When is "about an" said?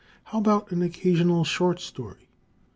0.39-0.81